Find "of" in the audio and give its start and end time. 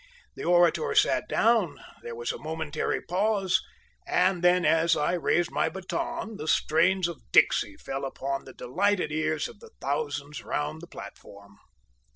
7.07-7.21, 9.47-9.59